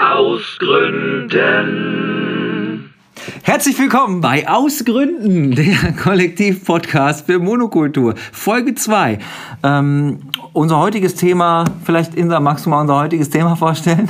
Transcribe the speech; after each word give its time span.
Ausgründen. 0.00 1.38
Herzlich 3.42 3.78
willkommen 3.78 4.22
bei 4.22 4.48
Ausgründen, 4.48 5.54
der 5.54 5.92
Kollektiv-Podcast 5.92 7.26
für 7.26 7.38
Monokultur, 7.38 8.14
Folge 8.32 8.74
2. 8.74 9.18
Ähm, 9.62 10.20
unser 10.54 10.78
heutiges 10.78 11.16
Thema, 11.16 11.66
vielleicht 11.84 12.14
Insa, 12.14 12.40
magst 12.40 12.64
du 12.64 12.70
mal 12.70 12.80
unser 12.80 12.98
heutiges 12.98 13.28
Thema 13.28 13.56
vorstellen? 13.56 14.08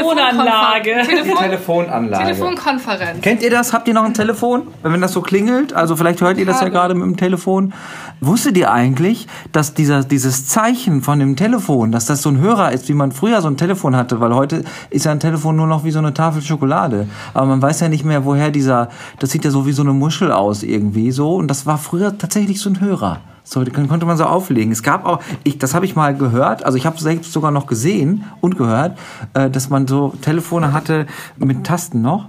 Telefonanlage. 0.00 1.02
Die 1.02 1.34
Telefonanlage. 1.34 2.24
Telefonkonferenz. 2.24 3.20
Kennt 3.20 3.42
ihr 3.42 3.50
das? 3.50 3.72
Habt 3.72 3.88
ihr 3.88 3.94
noch 3.94 4.04
ein 4.04 4.14
Telefon? 4.14 4.68
Wenn 4.82 5.00
das 5.00 5.12
so 5.12 5.20
klingelt, 5.20 5.72
also 5.72 5.96
vielleicht 5.96 6.20
hört 6.20 6.38
ihr 6.38 6.46
das 6.46 6.60
ja 6.60 6.68
gerade 6.68 6.94
mit 6.94 7.04
dem 7.04 7.16
Telefon. 7.16 7.72
Wusstet 8.20 8.56
ihr 8.56 8.70
eigentlich, 8.70 9.26
dass 9.52 9.74
dieser, 9.74 10.02
dieses 10.04 10.46
Zeichen 10.46 11.02
von 11.02 11.18
dem 11.18 11.36
Telefon, 11.36 11.92
dass 11.92 12.06
das 12.06 12.22
so 12.22 12.28
ein 12.28 12.38
Hörer 12.38 12.72
ist, 12.72 12.88
wie 12.88 12.94
man 12.94 13.12
früher 13.12 13.40
so 13.40 13.48
ein 13.48 13.56
Telefon 13.56 13.96
hatte? 13.96 14.20
Weil 14.20 14.34
heute 14.34 14.64
ist 14.90 15.06
ja 15.06 15.12
ein 15.12 15.20
Telefon 15.20 15.56
nur 15.56 15.66
noch 15.66 15.84
wie 15.84 15.90
so 15.90 15.98
eine 15.98 16.12
Tafel 16.12 16.42
Schokolade. 16.42 17.06
Aber 17.34 17.46
man 17.46 17.62
weiß 17.62 17.80
ja 17.80 17.88
nicht 17.88 18.04
mehr, 18.04 18.24
woher 18.24 18.50
dieser, 18.50 18.88
das 19.18 19.30
sieht 19.30 19.44
ja 19.44 19.50
so 19.50 19.66
wie 19.66 19.72
so 19.72 19.82
eine 19.82 19.92
Muschel 19.92 20.32
aus 20.32 20.62
irgendwie 20.62 21.12
so. 21.12 21.34
Und 21.34 21.48
das 21.48 21.66
war 21.66 21.78
früher 21.78 22.16
tatsächlich 22.18 22.60
so 22.60 22.70
ein 22.70 22.80
Hörer. 22.80 23.20
So, 23.52 23.64
den 23.64 23.88
konnte 23.88 24.06
man 24.06 24.16
so 24.16 24.26
auflegen. 24.26 24.70
Es 24.70 24.84
gab 24.84 25.04
auch, 25.04 25.18
ich, 25.42 25.58
das 25.58 25.74
habe 25.74 25.84
ich 25.84 25.96
mal 25.96 26.14
gehört, 26.14 26.64
also 26.64 26.78
ich 26.78 26.86
habe 26.86 27.00
selbst 27.00 27.32
sogar 27.32 27.50
noch 27.50 27.66
gesehen 27.66 28.22
und 28.40 28.56
gehört, 28.56 28.96
äh, 29.34 29.50
dass 29.50 29.68
man 29.68 29.88
so 29.88 30.14
Telefone 30.22 30.72
hatte 30.72 31.08
mit 31.36 31.64
Tasten 31.64 32.00
noch. 32.00 32.28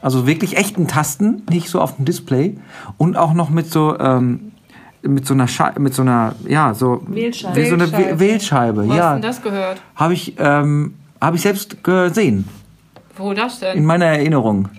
Also 0.00 0.26
wirklich 0.26 0.56
echten 0.56 0.88
Tasten, 0.88 1.42
nicht 1.50 1.68
so 1.68 1.78
auf 1.78 1.96
dem 1.96 2.06
Display. 2.06 2.56
Und 2.96 3.18
auch 3.18 3.34
noch 3.34 3.50
mit 3.50 3.70
so, 3.70 3.98
ähm, 3.98 4.52
mit 5.02 5.26
so 5.26 5.34
einer 5.34 5.46
Schei 5.46 5.72
mit 5.78 5.92
so 5.92 6.00
einer, 6.00 6.36
ja, 6.48 6.72
so. 6.72 7.02
Wählscheibe. 7.06 7.54
Wie 7.54 7.66
so 7.66 7.74
eine 7.74 7.92
Wählscheibe. 7.92 8.18
Wählscheibe, 8.18 8.86
Wo 8.86 8.90
hast 8.92 8.96
ja. 8.96 9.12
denn 9.12 9.22
das 9.22 9.42
gehört? 9.42 9.82
Habe 9.94 10.14
ich, 10.14 10.36
ähm, 10.38 10.94
habe 11.20 11.36
ich 11.36 11.42
selbst 11.42 11.84
gesehen. 11.84 12.48
Wo 13.18 13.34
das 13.34 13.60
In 13.60 13.74
denn? 13.74 13.84
meiner 13.84 14.06
Erinnerung. 14.06 14.70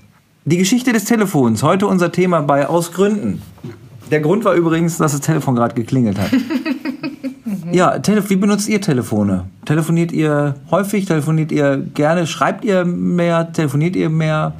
Die 0.45 0.57
Geschichte 0.57 0.91
des 0.91 1.05
Telefons. 1.05 1.61
Heute 1.61 1.85
unser 1.85 2.11
Thema 2.11 2.41
bei 2.41 2.67
Aus 2.67 2.91
Gründen. 2.93 3.43
Der 4.13 4.21
Grund 4.21 4.45
war 4.45 4.53
übrigens, 4.53 4.99
dass 4.99 5.13
das 5.13 5.21
Telefon 5.21 5.55
gerade 5.55 5.73
geklingelt 5.73 6.19
hat. 6.19 6.29
ja, 7.71 7.99
wie 8.29 8.35
benutzt 8.35 8.69
ihr 8.69 8.79
Telefone? 8.79 9.45
Telefoniert 9.65 10.11
ihr 10.11 10.53
häufig? 10.69 11.05
Telefoniert 11.05 11.51
ihr 11.51 11.77
gerne? 11.95 12.27
Schreibt 12.27 12.63
ihr 12.63 12.85
mehr? 12.85 13.51
Telefoniert 13.53 13.95
ihr 13.95 14.11
mehr? 14.11 14.53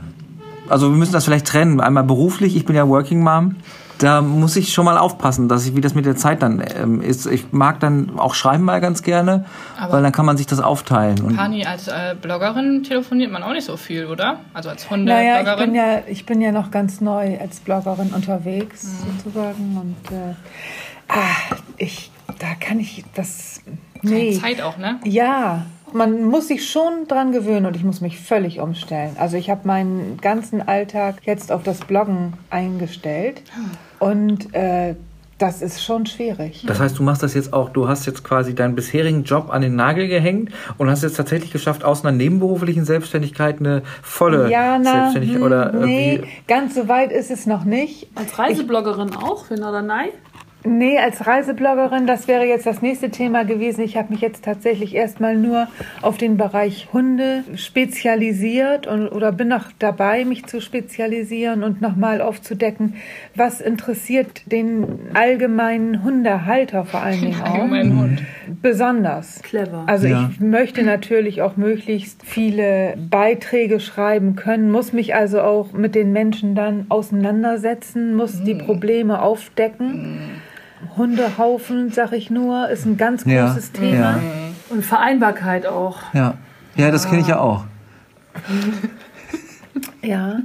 Also 0.69 0.89
wir 0.89 0.97
müssen 0.97 1.13
das 1.13 1.25
vielleicht 1.25 1.45
trennen. 1.45 1.81
Einmal 1.81 2.03
beruflich, 2.03 2.55
ich 2.55 2.65
bin 2.65 2.75
ja 2.75 2.87
Working 2.87 3.21
Mom. 3.21 3.57
Da 4.03 4.21
muss 4.21 4.57
ich 4.57 4.73
schon 4.73 4.83
mal 4.83 4.97
aufpassen, 4.97 5.47
dass 5.47 5.65
ich, 5.65 5.75
wie 5.77 5.81
das 5.81 5.95
mit 5.95 6.05
der 6.05 6.17
Zeit 6.17 6.41
dann 6.41 6.61
ähm, 6.75 7.01
ist. 7.01 7.25
Ich 7.25 7.53
mag 7.53 7.79
dann 7.79 8.19
auch 8.19 8.33
schreiben 8.33 8.63
mal 8.65 8.81
ganz 8.81 9.01
gerne, 9.01 9.45
Aber- 9.79 9.93
weil 9.93 10.03
dann 10.03 10.11
kann 10.11 10.25
man 10.25 10.35
sich 10.35 10.45
das 10.45 10.59
aufteilen. 10.59 11.21
Und 11.21 11.37
Pani, 11.37 11.65
als 11.65 11.87
äh, 11.87 12.13
Bloggerin 12.21 12.83
telefoniert 12.83 13.31
man 13.31 13.43
auch 13.43 13.53
nicht 13.53 13.63
so 13.65 13.77
viel, 13.77 14.05
oder? 14.07 14.41
Also 14.53 14.67
als 14.69 14.85
Naja, 14.91 15.37
ich 15.39 15.45
bin, 15.45 15.47
Hundebloggerin. 15.47 15.75
ja, 15.75 15.99
ich 16.07 16.25
bin 16.25 16.41
ja 16.41 16.51
noch 16.51 16.69
ganz 16.69 16.99
neu 16.99 17.39
als 17.39 17.61
Bloggerin 17.61 18.09
unterwegs, 18.13 18.85
sozusagen. 19.23 19.77
Und 19.81 20.11
äh, 20.15 20.33
ah, 21.07 21.55
ich, 21.77 22.11
da 22.39 22.47
kann 22.59 22.79
ich 22.81 23.05
das. 23.15 23.61
Nee. 24.01 24.37
Zeit 24.37 24.61
auch, 24.61 24.77
ne? 24.77 24.99
Ja, 25.05 25.65
man 25.93 26.25
muss 26.25 26.49
sich 26.49 26.69
schon 26.69 27.07
dran 27.07 27.31
gewöhnen 27.31 27.65
und 27.67 27.77
ich 27.77 27.85
muss 27.85 28.01
mich 28.01 28.19
völlig 28.19 28.59
umstellen. 28.59 29.15
Also 29.17 29.37
ich 29.37 29.49
habe 29.49 29.61
meinen 29.65 30.17
ganzen 30.19 30.67
Alltag 30.67 31.17
jetzt 31.23 31.53
auf 31.53 31.63
das 31.63 31.79
Bloggen 31.79 32.33
eingestellt 32.49 33.43
und 34.03 34.53
äh, 34.53 34.95
das 35.39 35.61
ist 35.61 35.83
schon 35.83 36.05
schwierig. 36.05 36.63
Das 36.67 36.79
heißt, 36.79 36.97
du 36.97 37.03
machst 37.03 37.23
das 37.23 37.33
jetzt 37.33 37.53
auch, 37.53 37.69
du 37.69 37.87
hast 37.87 38.05
jetzt 38.05 38.23
quasi 38.23 38.55
deinen 38.55 38.75
bisherigen 38.75 39.23
Job 39.23 39.49
an 39.49 39.61
den 39.61 39.75
Nagel 39.75 40.07
gehängt 40.07 40.51
und 40.77 40.89
hast 40.89 41.03
jetzt 41.03 41.17
tatsächlich 41.17 41.51
geschafft, 41.51 41.83
aus 41.83 42.05
einer 42.05 42.15
nebenberuflichen 42.15 42.85
Selbstständigkeit 42.85 43.59
eine 43.59 43.81
volle 44.01 44.49
Ja, 44.49 44.77
na, 44.77 44.91
Selbstständigkeit 44.91 45.39
hm, 45.39 45.45
oder 45.45 45.71
nee, 45.73 46.15
irgendwie. 46.15 46.29
ganz 46.47 46.75
so 46.75 46.87
weit 46.87 47.11
ist 47.11 47.31
es 47.31 47.45
noch 47.45 47.65
nicht. 47.65 48.07
Als 48.15 48.37
Reisebloggerin 48.39 49.15
auch 49.15 49.45
für 49.45 49.55
Norderney? 49.55 50.11
Nee, 50.65 50.97
als 50.97 51.27
Reisebloggerin, 51.27 52.07
das 52.07 52.29
wäre 52.29 52.45
jetzt 52.45 52.65
das 52.65 52.81
nächste 52.81 53.09
Thema 53.09 53.43
gewesen. 53.43 53.81
Ich 53.83 53.97
habe 53.97 54.13
mich 54.13 54.21
jetzt 54.21 54.45
tatsächlich 54.45 54.95
erstmal 54.95 55.35
nur 55.35 55.67
auf 56.01 56.17
den 56.17 56.37
Bereich 56.37 56.87
Hunde 56.93 57.43
spezialisiert 57.55 58.87
und, 58.87 59.09
oder 59.09 59.33
bin 59.33 59.49
noch 59.49 59.65
dabei, 59.79 60.23
mich 60.23 60.45
zu 60.45 60.61
spezialisieren 60.61 61.63
und 61.63 61.81
nochmal 61.81 62.21
aufzudecken, 62.21 62.95
was 63.35 63.59
interessiert 63.59 64.43
den 64.51 64.85
allgemeinen 65.13 66.03
Hundehalter 66.03 66.85
vor 66.85 67.01
allen 67.01 67.19
Dingen 67.21 67.41
auch. 67.41 67.55
Allgemeinen 67.55 67.99
Hund. 67.99 68.23
Besonders. 68.61 69.41
Clever. 69.41 69.83
Also 69.87 70.07
Ja. 70.07 70.29
ich 70.31 70.39
möchte 70.39 70.83
natürlich 70.83 71.41
auch 71.41 71.57
möglichst 71.57 72.21
viele 72.23 72.95
Beiträge 73.09 73.81
schreiben 73.81 74.37
können, 74.37 74.71
muss 74.71 74.93
mich 74.93 75.13
also 75.13 75.41
auch 75.41 75.73
mit 75.73 75.93
den 75.93 76.13
Menschen 76.13 76.55
dann 76.55 76.85
auseinandersetzen, 76.87 78.15
muss 78.15 78.43
die 78.43 78.55
Probleme 78.55 79.21
aufdecken. 79.21 80.41
Hundehaufen, 80.97 81.91
sag 81.91 82.11
ich 82.13 82.29
nur, 82.29 82.69
ist 82.69 82.85
ein 82.85 82.97
ganz 82.97 83.25
Ja, 83.25 83.47
großes 83.47 83.71
Thema. 83.73 83.97
ja. 83.97 84.19
Und 84.69 84.83
Vereinbarkeit 84.85 85.65
auch. 85.65 85.97
Ja, 86.13 86.35
ja 86.75 86.91
das 86.91 87.07
kenne 87.09 87.21
ich 87.21 87.27
ja 87.27 87.39
auch. 87.39 87.65
Ja. 90.01 90.39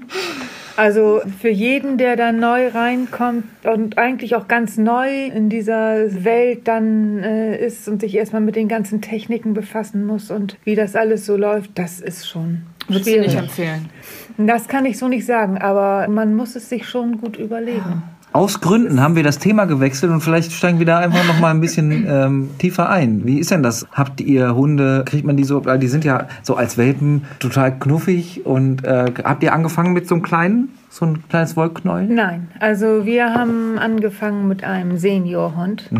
Also 0.76 1.20
für 1.40 1.48
jeden, 1.48 1.98
der 1.98 2.14
da 2.14 2.30
neu 2.30 2.68
reinkommt 2.68 3.44
und 3.64 3.98
eigentlich 3.98 4.36
auch 4.36 4.46
ganz 4.46 4.76
neu 4.78 5.26
in 5.26 5.48
dieser 5.48 6.24
Welt 6.24 6.68
dann 6.68 7.18
äh, 7.24 7.56
ist 7.56 7.88
und 7.88 8.00
sich 8.00 8.14
erstmal 8.14 8.42
mit 8.42 8.54
den 8.54 8.68
ganzen 8.68 9.00
Techniken 9.00 9.54
befassen 9.54 10.06
muss 10.06 10.30
und 10.30 10.56
wie 10.62 10.76
das 10.76 10.94
alles 10.94 11.26
so 11.26 11.36
läuft, 11.36 11.72
das 11.76 11.98
ist 12.00 12.28
schon 12.28 12.62
nicht 12.88 13.02
schwierig. 13.04 13.34
empfehlen. 13.34 13.90
Das 14.38 14.68
kann 14.68 14.86
ich 14.86 14.98
so 14.98 15.08
nicht 15.08 15.26
sagen, 15.26 15.58
aber 15.58 16.06
man 16.08 16.36
muss 16.36 16.54
es 16.54 16.68
sich 16.68 16.88
schon 16.88 17.20
gut 17.20 17.36
überlegen. 17.36 18.04
Aus 18.38 18.60
Gründen 18.60 19.00
haben 19.00 19.16
wir 19.16 19.24
das 19.24 19.40
Thema 19.40 19.64
gewechselt 19.64 20.12
und 20.12 20.20
vielleicht 20.20 20.52
steigen 20.52 20.78
wir 20.78 20.86
da 20.86 20.98
einfach 20.98 21.26
noch 21.26 21.40
mal 21.40 21.50
ein 21.50 21.60
bisschen 21.60 22.06
ähm, 22.08 22.50
tiefer 22.58 22.88
ein. 22.88 23.26
Wie 23.26 23.40
ist 23.40 23.50
denn 23.50 23.64
das? 23.64 23.84
Habt 23.90 24.20
ihr 24.20 24.54
Hunde? 24.54 25.02
Kriegt 25.04 25.24
man 25.24 25.36
die 25.36 25.42
so? 25.42 25.58
Die 25.58 25.88
sind 25.88 26.04
ja 26.04 26.28
so 26.42 26.54
als 26.54 26.78
Welpen 26.78 27.24
total 27.40 27.76
knuffig 27.76 28.46
und 28.46 28.84
äh, 28.84 29.06
habt 29.24 29.42
ihr 29.42 29.52
angefangen 29.52 29.92
mit 29.92 30.06
so 30.06 30.14
einem 30.14 30.22
kleinen, 30.22 30.68
so 30.88 31.04
ein 31.04 31.28
kleines 31.28 31.56
Wollknäuel? 31.56 32.06
Nein, 32.06 32.46
also 32.60 33.04
wir 33.04 33.34
haben 33.34 33.76
angefangen 33.76 34.46
mit 34.46 34.62
einem 34.62 34.98
Seniorhund. 34.98 35.90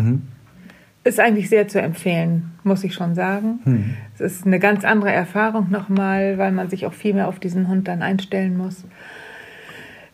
Ist 1.03 1.19
eigentlich 1.19 1.49
sehr 1.49 1.67
zu 1.67 1.81
empfehlen, 1.81 2.51
muss 2.63 2.85
ich 2.85 2.93
schon 2.93 3.15
sagen. 3.15 3.97
Es 4.15 4.21
ist 4.21 4.45
eine 4.45 4.59
ganz 4.59 4.85
andere 4.85 5.11
Erfahrung 5.11 5.69
nochmal, 5.71 6.37
weil 6.37 6.53
man 6.53 6.69
sich 6.69 6.85
auch 6.85 6.93
viel 6.93 7.15
mehr 7.15 7.27
auf 7.27 7.39
diesen 7.39 7.67
Hund 7.67 7.89
dann 7.89 8.01
einstellen 8.01 8.57
muss. 8.57 8.85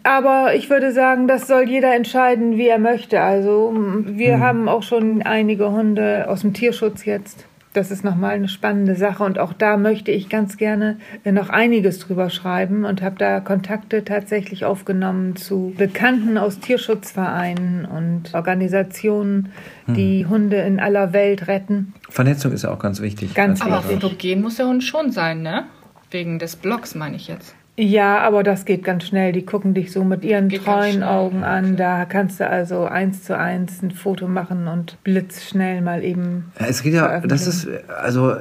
Aber 0.05 0.53
ich 0.53 0.69
würde 0.69 0.91
sagen, 0.91 1.27
das 1.27 1.47
soll 1.47 1.67
jeder 1.67 1.95
entscheiden, 1.95 2.57
wie 2.57 2.67
er 2.67 2.77
möchte. 2.77 3.21
Also 3.21 3.73
wir 4.05 4.39
haben 4.39 4.69
auch 4.69 4.83
schon 4.83 5.23
einige 5.23 5.71
Hunde 5.71 6.27
aus 6.29 6.41
dem 6.41 6.53
Tierschutz 6.53 7.05
jetzt. 7.05 7.47
Das 7.73 7.89
ist 7.89 8.03
nochmal 8.03 8.35
eine 8.35 8.47
spannende 8.47 8.95
Sache 8.95 9.23
und 9.23 9.39
auch 9.39 9.51
da 9.51 9.77
möchte 9.77 10.11
ich 10.11 10.29
ganz 10.29 10.57
gerne 10.57 10.97
noch 11.25 11.49
einiges 11.49 11.97
drüber 11.99 12.29
schreiben 12.29 12.85
und 12.85 13.01
habe 13.01 13.15
da 13.17 13.39
Kontakte 13.39 14.05
tatsächlich 14.05 14.63
aufgenommen 14.63 15.35
zu 15.35 15.73
Bekannten 15.75 16.37
aus 16.37 16.59
Tierschutzvereinen 16.59 17.85
und 17.85 18.33
Organisationen, 18.33 19.51
die 19.87 20.27
Hunde 20.27 20.57
in 20.57 20.79
aller 20.79 21.13
Welt 21.13 21.47
retten. 21.47 21.93
Vernetzung 22.09 22.51
ist 22.51 22.63
ja 22.63 22.71
auch 22.71 22.79
ganz 22.79 23.01
wichtig. 23.01 23.33
Ganz 23.33 23.61
Als 23.61 23.71
Aber 23.71 23.81
fotogen 23.81 24.41
muss 24.41 24.57
der 24.57 24.67
Hund 24.67 24.83
schon 24.83 25.11
sein, 25.11 25.41
ne? 25.41 25.65
Wegen 26.11 26.37
des 26.37 26.55
Blogs, 26.55 26.93
meine 26.93 27.15
ich 27.15 27.27
jetzt. 27.27 27.55
Ja, 27.77 28.19
aber 28.19 28.43
das 28.43 28.63
geht 28.63 28.83
ganz 28.83 29.03
schnell. 29.05 29.33
Die 29.33 29.45
gucken 29.45 29.73
dich 29.73 29.91
so 29.91 30.03
mit 30.05 30.23
ihren 30.23 30.47
Geht 30.47 30.63
treuen 30.63 31.03
Augen 31.03 31.43
an. 31.43 31.75
Da 31.75 32.05
kannst 32.05 32.39
du 32.39 32.49
also 32.49 32.85
eins 32.85 33.23
zu 33.23 33.37
eins 33.37 33.81
ein 33.81 33.91
Foto 33.91 34.27
machen 34.27 34.67
und 34.67 34.97
blitzschnell 35.03 35.81
mal 35.81 36.03
eben. 36.03 36.51
Es 36.55 36.83
geht 36.83 36.93
ja, 36.93 37.19
das 37.19 37.47
ist, 37.47 37.67
also, 37.89 38.35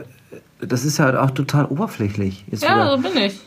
das 0.60 0.84
ist 0.84 0.98
ja 0.98 1.20
auch 1.20 1.32
total 1.32 1.64
oberflächlich. 1.64 2.44
Jetzt 2.48 2.62
Ja, 2.62 2.76
wieder. 2.76 2.96
so 2.96 3.02
bin 3.02 3.22
ich. 3.24 3.40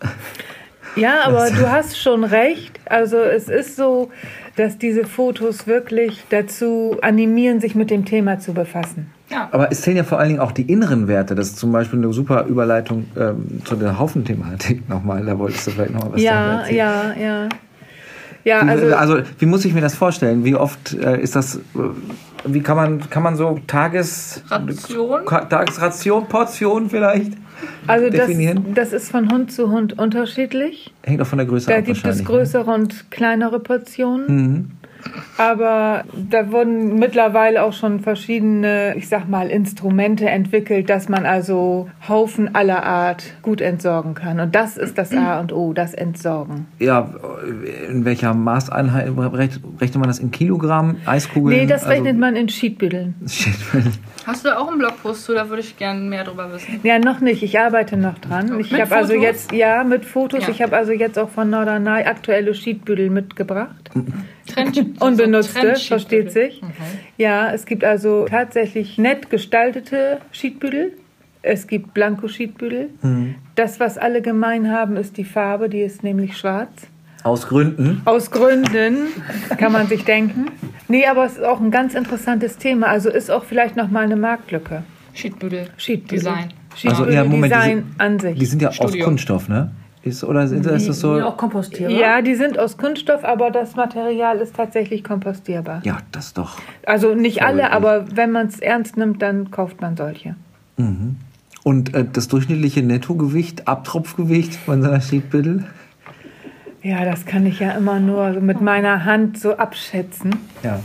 Ja, 0.96 1.20
aber 1.24 1.50
du 1.50 1.70
hast 1.70 1.98
schon 1.98 2.24
recht. 2.24 2.80
Also 2.86 3.18
es 3.18 3.48
ist 3.48 3.76
so, 3.76 4.10
dass 4.56 4.78
diese 4.78 5.04
Fotos 5.04 5.66
wirklich 5.66 6.24
dazu 6.30 6.96
animieren, 7.02 7.60
sich 7.60 7.74
mit 7.74 7.90
dem 7.90 8.04
Thema 8.04 8.38
zu 8.38 8.54
befassen. 8.54 9.10
Ja. 9.30 9.48
Aber 9.52 9.70
es 9.70 9.82
zählen 9.82 9.96
ja 9.98 10.04
vor 10.04 10.18
allen 10.18 10.28
Dingen 10.28 10.40
auch 10.40 10.52
die 10.52 10.62
inneren 10.70 11.08
Werte. 11.08 11.34
Das 11.34 11.48
ist 11.48 11.58
zum 11.58 11.72
Beispiel 11.72 11.98
eine 11.98 12.12
super 12.12 12.44
Überleitung 12.46 13.06
ähm, 13.18 13.60
zu 13.64 13.76
der 13.76 13.98
Haufenthematik 13.98 14.88
nochmal. 14.88 15.24
Da 15.24 15.38
wolltest 15.38 15.66
du 15.66 15.72
vielleicht 15.72 15.92
noch 15.92 16.04
mal 16.04 16.12
was 16.14 16.22
Ja, 16.22 16.60
erzählen. 16.60 16.76
ja, 16.76 17.14
ja. 17.14 17.48
Ja, 18.44 18.64
Wie, 18.64 18.70
also, 18.70 18.94
also, 18.94 19.18
wie 19.40 19.46
muss 19.46 19.64
ich 19.64 19.74
mir 19.74 19.80
das 19.80 19.96
vorstellen? 19.96 20.44
Wie 20.44 20.54
oft 20.54 20.94
äh, 20.94 21.20
ist 21.20 21.34
das, 21.34 21.56
äh, 21.56 21.60
wie 22.44 22.60
kann 22.60 22.76
man, 22.76 23.10
kann 23.10 23.24
man 23.24 23.34
so 23.34 23.58
Tages... 23.66 24.40
Ration? 24.48 25.26
Tagesration, 25.26 26.28
Portion 26.28 26.88
vielleicht 26.88 27.32
also 27.86 28.10
das, 28.10 28.26
definieren? 28.26 28.74
das 28.74 28.92
ist 28.92 29.10
von 29.10 29.30
Hund 29.30 29.52
zu 29.52 29.70
Hund 29.70 29.98
unterschiedlich. 29.98 30.92
Hängt 31.02 31.20
auch 31.22 31.26
von 31.26 31.38
der 31.38 31.46
Größe 31.46 31.68
Da 31.68 31.78
ab 31.78 31.84
gibt 31.84 32.04
es 32.04 32.18
ne? 32.18 32.24
größere 32.24 32.70
und 32.70 33.10
kleinere 33.10 33.60
Portionen. 33.60 34.26
Mhm. 34.26 34.70
Aber 35.38 36.04
da 36.14 36.50
wurden 36.50 36.98
mittlerweile 36.98 37.62
auch 37.62 37.72
schon 37.72 38.00
verschiedene, 38.00 38.94
ich 38.96 39.08
sag 39.08 39.28
mal, 39.28 39.48
Instrumente 39.48 40.28
entwickelt, 40.28 40.88
dass 40.90 41.08
man 41.08 41.26
also 41.26 41.88
Haufen 42.08 42.54
aller 42.54 42.82
Art 42.84 43.24
gut 43.42 43.60
entsorgen 43.60 44.14
kann. 44.14 44.40
Und 44.40 44.54
das 44.54 44.76
ist 44.76 44.98
das 44.98 45.12
A 45.12 45.40
und 45.40 45.52
O, 45.52 45.72
das 45.72 45.94
Entsorgen. 45.94 46.66
Ja, 46.78 47.10
in 47.88 48.04
welcher 48.04 48.34
Maßeinheit 48.34 49.08
rechnet 49.16 49.96
man 49.96 50.08
das 50.08 50.18
in 50.18 50.30
Kilogramm, 50.30 50.96
Eiskugeln? 51.06 51.58
Nee, 51.58 51.66
das 51.66 51.82
Also- 51.84 51.94
rechnet 51.94 52.18
man 52.18 52.36
in 52.36 52.48
Sheetbütteln. 52.48 53.14
Hast 54.26 54.44
du 54.44 54.48
da 54.48 54.58
auch 54.58 54.68
einen 54.68 54.78
Blogpost 54.78 55.24
zu? 55.24 55.34
Da 55.34 55.48
würde 55.48 55.60
ich 55.62 55.76
gerne 55.76 56.00
mehr 56.00 56.24
drüber 56.24 56.52
wissen. 56.52 56.80
Ja, 56.82 56.98
noch 56.98 57.20
nicht. 57.20 57.42
Ich 57.42 57.58
arbeite 57.60 57.96
noch 57.96 58.18
dran. 58.18 58.58
Ich 58.58 58.72
habe 58.72 58.94
also 58.96 59.14
jetzt, 59.14 59.52
ja, 59.52 59.84
mit 59.84 60.04
Fotos. 60.04 60.42
Ja. 60.44 60.48
Ich 60.50 60.62
habe 60.62 60.76
also 60.76 60.90
jetzt 60.92 61.16
auch 61.18 61.28
von 61.30 61.48
Norderney 61.50 62.02
aktuelle 62.04 62.52
Sheetbüttel 62.54 63.08
mitgebracht. 63.10 63.90
Trend, 64.46 64.76
Unbenutzte, 65.00 65.54
Trendsheetbüttel. 65.60 65.86
versteht 65.88 66.32
sich. 66.32 66.60
Ja, 67.16 67.52
es 67.52 67.66
gibt 67.66 67.84
also 67.84 68.26
tatsächlich 68.26 68.98
nett 68.98 69.30
gestaltete 69.30 70.18
Sheetbüttel. 70.32 70.92
Es 71.42 71.66
gibt 71.68 71.94
Blanko-Sheetbüttel. 71.94 72.88
Das, 73.54 73.78
was 73.78 73.98
alle 73.98 74.20
gemein 74.22 74.70
haben, 74.72 74.96
ist 74.96 75.16
die 75.16 75.24
Farbe, 75.24 75.68
die 75.68 75.80
ist 75.80 76.02
nämlich 76.02 76.36
schwarz. 76.36 76.70
Aus 77.22 77.46
Gründen. 77.48 78.02
Aus 78.04 78.30
Gründen, 78.30 79.08
kann 79.56 79.72
man 79.72 79.86
sich 79.88 80.04
denken. 80.04 80.46
Nee, 80.88 81.06
aber 81.06 81.24
es 81.26 81.32
ist 81.38 81.44
auch 81.44 81.60
ein 81.60 81.70
ganz 81.70 81.94
interessantes 81.94 82.56
Thema. 82.58 82.86
Also 82.88 83.10
ist 83.10 83.30
auch 83.30 83.44
vielleicht 83.44 83.76
nochmal 83.76 84.04
eine 84.04 84.16
Marktlücke. 84.16 84.82
Sheetbüttel. 85.12 85.68
Sheetbüttel. 85.76 86.18
Design. 86.18 86.52
Sheetbüttel 86.76 87.14
ja, 87.14 87.24
Moment, 87.24 87.44
die 87.52 87.56
Design 87.56 87.76
sind- 87.78 88.00
an 88.00 88.18
sich. 88.20 88.38
Die 88.38 88.46
sind 88.46 88.62
ja 88.62 88.68
aus 88.68 88.76
Studio. 88.76 89.04
Kunststoff, 89.04 89.48
ne? 89.48 89.70
Ist, 90.06 90.22
oder 90.22 90.46
sind, 90.46 90.64
das 90.64 90.84
Die 90.84 90.92
so? 90.92 91.20
auch 91.20 91.36
kompostierbar. 91.36 91.98
Ja, 91.98 92.22
die 92.22 92.36
sind 92.36 92.60
aus 92.60 92.78
Kunststoff, 92.78 93.24
aber 93.24 93.50
das 93.50 93.74
Material 93.74 94.38
ist 94.38 94.54
tatsächlich 94.54 95.02
kompostierbar. 95.02 95.80
Ja, 95.84 95.98
das 96.12 96.32
doch. 96.32 96.58
Also 96.86 97.14
nicht 97.16 97.42
alle, 97.42 97.62
gut. 97.62 97.72
aber 97.72 98.04
wenn 98.14 98.30
man 98.30 98.46
es 98.46 98.60
ernst 98.60 98.96
nimmt, 98.96 99.20
dann 99.20 99.50
kauft 99.50 99.80
man 99.80 99.96
solche. 99.96 100.36
Und 101.64 101.94
äh, 101.94 102.04
das 102.10 102.28
durchschnittliche 102.28 102.82
Nettogewicht, 102.82 103.66
Abtropfgewicht 103.66 104.54
von 104.54 104.80
so 104.82 104.88
einer 104.88 105.00
Sheetbüttel? 105.00 105.64
Ja, 106.84 107.04
das 107.04 107.26
kann 107.26 107.44
ich 107.44 107.58
ja 107.58 107.72
immer 107.72 107.98
nur 107.98 108.34
so 108.34 108.40
mit 108.40 108.60
meiner 108.60 109.04
Hand 109.04 109.40
so 109.40 109.56
abschätzen. 109.56 110.36
Ja. 110.62 110.78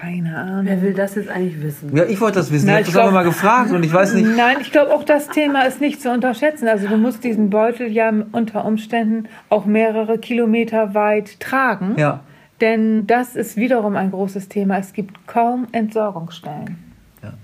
Keine 0.00 0.36
Ahnung. 0.36 0.66
Wer 0.66 0.82
will 0.82 0.92
das 0.92 1.14
jetzt 1.14 1.28
eigentlich 1.28 1.62
wissen? 1.62 1.96
Ja, 1.96 2.04
ich 2.04 2.20
wollte 2.20 2.38
das 2.38 2.50
wissen. 2.52 2.66
Na, 2.66 2.80
ich 2.80 2.86
habe 2.86 2.96
das 2.96 3.02
aber 3.02 3.12
mal 3.12 3.24
gefragt 3.24 3.70
und 3.70 3.84
ich 3.84 3.92
weiß 3.92 4.14
nicht. 4.14 4.36
Nein, 4.36 4.56
ich 4.60 4.72
glaube 4.72 4.92
auch 4.92 5.04
das 5.04 5.28
Thema 5.28 5.62
ist 5.62 5.80
nicht 5.80 6.02
zu 6.02 6.10
unterschätzen. 6.10 6.68
Also 6.68 6.88
du 6.88 6.96
musst 6.96 7.24
diesen 7.24 7.50
Beutel 7.50 7.88
ja 7.88 8.12
unter 8.32 8.64
Umständen 8.64 9.28
auch 9.48 9.66
mehrere 9.66 10.18
Kilometer 10.18 10.94
weit 10.94 11.38
tragen. 11.40 11.94
Ja. 11.96 12.20
Denn 12.60 13.06
das 13.06 13.36
ist 13.36 13.56
wiederum 13.56 13.96
ein 13.96 14.10
großes 14.10 14.48
Thema. 14.48 14.78
Es 14.78 14.92
gibt 14.92 15.26
kaum 15.26 15.66
Entsorgungsstellen. 15.72 16.78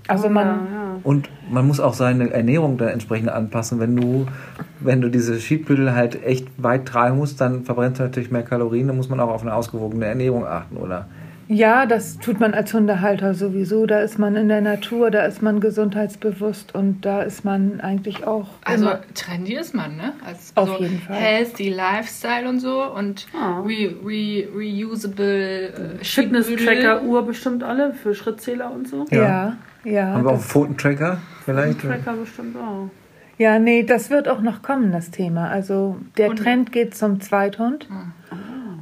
Also 0.07 0.29
man, 0.29 0.45
ja, 0.45 0.53
ja. 0.53 0.99
Und 1.03 1.29
man 1.49 1.65
muss 1.65 1.79
auch 1.79 1.93
seine 1.93 2.29
Ernährung 2.29 2.77
dann 2.77 2.89
entsprechend 2.89 3.29
anpassen. 3.29 3.79
Wenn 3.79 3.95
du, 3.95 4.27
wenn 4.79 5.01
du 5.01 5.09
diese 5.09 5.39
Sheetbüttel 5.39 5.93
halt 5.95 6.23
echt 6.23 6.47
weit 6.57 6.85
tragen 6.85 7.17
musst, 7.17 7.41
dann 7.41 7.63
verbrennst 7.63 7.99
du 7.99 8.03
natürlich 8.03 8.29
mehr 8.29 8.43
Kalorien. 8.43 8.87
Dann 8.87 8.97
muss 8.97 9.09
man 9.09 9.19
auch 9.19 9.29
auf 9.29 9.41
eine 9.41 9.55
ausgewogene 9.55 10.05
Ernährung 10.05 10.45
achten, 10.45 10.77
oder? 10.77 11.07
Ja, 11.53 11.85
das 11.85 12.17
tut 12.17 12.39
man 12.39 12.53
als 12.53 12.73
Hundehalter 12.73 13.33
sowieso. 13.33 13.85
Da 13.85 13.99
ist 13.99 14.17
man 14.17 14.37
in 14.37 14.47
der 14.47 14.61
Natur, 14.61 15.11
da 15.11 15.25
ist 15.25 15.41
man 15.41 15.59
gesundheitsbewusst 15.59 16.73
und 16.73 17.01
da 17.05 17.23
ist 17.23 17.43
man 17.43 17.81
eigentlich 17.81 18.25
auch 18.25 18.47
Also 18.63 18.89
trendy 19.13 19.55
ist 19.55 19.75
man, 19.75 19.97
ne? 19.97 20.13
Als, 20.25 20.53
Auf 20.55 20.69
also 20.71 20.83
jeden 20.83 20.99
Fall. 21.01 21.15
Healthy 21.17 21.69
Lifestyle 21.69 22.47
und 22.47 22.59
so 22.61 22.83
und 22.93 23.27
Ah. 23.37 23.59
re, 23.61 23.93
re, 24.05 24.47
reusable 24.55 25.67
äh, 25.99 26.03
Fitness-Tracker, 26.03 27.03
Uhr 27.03 27.25
bestimmt 27.25 27.63
alle 27.63 27.93
für 27.93 28.15
Schrittzähler 28.15 28.71
und 28.71 28.87
so. 28.87 29.05
Ja, 29.11 29.57
ja. 29.83 30.05
Haben 30.07 30.23
wir 30.23 30.29
auch 30.29 30.33
einen 30.35 30.41
Pfotentracker 30.41 31.17
vielleicht? 31.43 31.81
Tracker 31.81 32.13
bestimmt 32.13 32.55
auch. 32.55 32.89
ja, 33.37 33.59
nee, 33.59 33.83
das 33.83 34.09
wird 34.09 34.29
auch 34.29 34.41
noch 34.41 34.61
kommen, 34.61 34.91
das 34.91 35.11
Thema. 35.11 35.49
Also 35.49 35.97
der 36.17 36.29
Und- 36.29 36.37
Trend 36.37 36.71
geht 36.71 36.95
zum 36.95 37.19
Zweithund. 37.19 37.89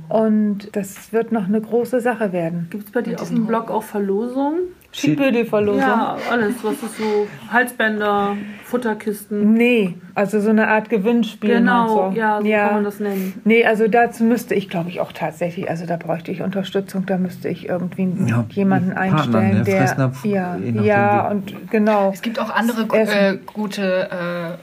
Und 0.09 0.75
das 0.75 1.13
wird 1.13 1.31
noch 1.31 1.45
eine 1.45 1.61
große 1.61 2.01
Sache 2.01 2.33
werden. 2.33 2.67
Gibt 2.71 2.87
es 2.87 2.91
bei 2.91 3.01
dir 3.01 3.21
auf 3.21 3.29
dem 3.29 3.45
Blog 3.45 3.69
auch 3.69 3.83
Verlosungen? 3.83 4.59
Schiedbödelverlosung? 4.91 5.81
Ja, 5.81 6.17
alles. 6.31 6.55
Was 6.63 6.73
ist 6.73 6.97
so? 6.97 7.27
Halsbänder, 7.51 8.35
Futterkisten. 8.63 9.53
Nee, 9.53 9.93
also 10.15 10.39
so 10.39 10.49
eine 10.49 10.67
Art 10.67 10.89
Gewinnspiel. 10.89 11.57
Genau, 11.57 12.07
und 12.07 12.15
so. 12.15 12.19
ja, 12.19 12.41
so 12.41 12.49
kann 12.49 12.73
man 12.73 12.83
das 12.83 12.99
nennen. 12.99 13.39
Nee, 13.45 13.63
also 13.65 13.87
dazu 13.87 14.23
müsste 14.23 14.55
ich, 14.55 14.67
glaube 14.67 14.89
ich, 14.89 14.99
auch 14.99 15.11
tatsächlich, 15.11 15.69
also 15.69 15.85
da 15.85 15.95
bräuchte 15.97 16.31
ich 16.31 16.41
Unterstützung, 16.41 17.05
da 17.05 17.17
müsste 17.17 17.49
ich 17.49 17.69
irgendwie 17.69 18.11
Ja, 18.25 18.45
jemanden 18.49 18.95
Partner, 18.95 19.17
einstellen, 19.17 19.57
ne? 19.59 19.63
der. 19.63 19.77
Fressnapf, 19.77 20.25
ja, 20.25 20.57
ja, 20.57 21.27
und 21.29 21.69
genau. 21.69 22.09
Es 22.11 22.23
gibt 22.23 22.39
auch 22.39 22.49
andere 22.49 22.81
äh, 22.97 23.37
gute 23.53 24.09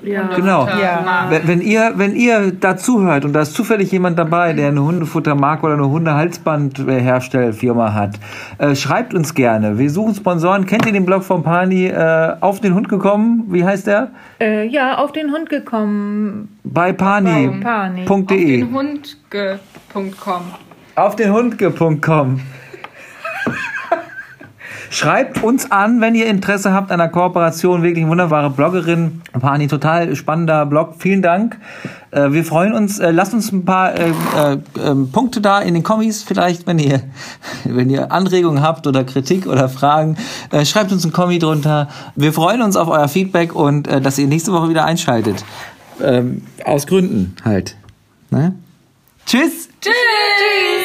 äh, 0.02 0.10
Ja. 0.10 0.28
Genau. 0.34 0.66
Ja. 0.66 1.26
Wenn, 1.30 1.46
wenn 1.46 1.60
ihr, 1.60 1.92
wenn 1.96 2.16
ihr 2.16 2.50
da 2.52 2.76
zuhört 2.76 3.24
und 3.24 3.32
da 3.32 3.42
ist 3.42 3.54
zufällig 3.54 3.92
jemand 3.92 4.18
dabei, 4.18 4.52
der 4.54 4.68
eine 4.68 4.82
Hundefuttermarke 4.82 5.66
oder 5.66 5.74
eine 5.74 5.88
Hundehalsbandherstellfirma 5.88 7.94
hat, 7.94 8.18
äh, 8.58 8.74
schreibt 8.74 9.14
uns 9.14 9.34
gerne. 9.34 9.78
Wir 9.78 9.88
suchen 9.90 10.15
Sponsoren. 10.16 10.66
Kennt 10.66 10.86
ihr 10.86 10.92
den 10.92 11.06
Blog 11.06 11.22
von 11.22 11.42
Pani 11.42 11.86
äh, 11.86 12.36
auf 12.40 12.60
den 12.60 12.74
Hund 12.74 12.88
gekommen? 12.88 13.44
Wie 13.48 13.64
heißt 13.64 13.86
der? 13.86 14.10
Äh, 14.40 14.66
ja, 14.66 14.98
auf 14.98 15.12
den 15.12 15.30
Hund 15.32 15.48
gekommen. 15.48 16.58
Bei 16.64 16.92
Bei 16.92 16.92
pani.de. 16.92 17.60
Pani. 17.60 18.04
auf 18.06 18.26
den 18.26 18.74
Hund.com. 18.74 20.42
Auf 20.96 21.16
den 21.16 21.32
Hundge.com. 21.32 22.40
Schreibt 24.90 25.42
uns 25.42 25.70
an, 25.70 26.00
wenn 26.00 26.14
ihr 26.14 26.26
Interesse 26.26 26.72
habt 26.72 26.90
an 26.90 27.00
einer 27.00 27.10
Kooperation. 27.10 27.82
Wirklich 27.82 28.06
wunderbare 28.06 28.50
Bloggerin. 28.50 29.22
Pani, 29.38 29.66
total 29.66 30.14
spannender 30.16 30.66
Blog. 30.66 30.94
Vielen 30.98 31.22
Dank. 31.22 31.58
Äh, 32.10 32.32
wir 32.32 32.44
freuen 32.44 32.72
uns. 32.72 32.98
Äh, 32.98 33.10
lasst 33.10 33.34
uns 33.34 33.52
ein 33.52 33.64
paar 33.64 33.94
äh, 33.94 34.08
äh, 34.08 34.58
ähm, 34.84 35.10
Punkte 35.10 35.40
da 35.40 35.60
in 35.60 35.74
den 35.74 35.82
Kommis. 35.82 36.22
Vielleicht, 36.22 36.66
wenn 36.66 36.78
ihr, 36.78 37.00
wenn 37.64 37.90
ihr 37.90 38.12
Anregungen 38.12 38.62
habt 38.62 38.86
oder 38.86 39.04
Kritik 39.04 39.46
oder 39.46 39.68
Fragen, 39.68 40.16
schreibt 40.64 40.92
uns 40.92 41.04
ein 41.04 41.12
Kommi 41.12 41.38
drunter. 41.38 41.88
Wir 42.14 42.32
freuen 42.32 42.62
uns 42.62 42.76
auf 42.76 42.88
euer 42.88 43.08
Feedback 43.08 43.54
und 43.54 43.86
dass 43.86 44.18
ihr 44.18 44.26
nächste 44.26 44.52
Woche 44.52 44.68
wieder 44.68 44.84
einschaltet. 44.84 45.44
Ähm, 46.02 46.42
aus 46.64 46.86
Gründen 46.86 47.36
halt. 47.44 47.76
Ne? 48.30 48.54
Tschüss. 49.26 49.68
Tschüss! 49.80 50.75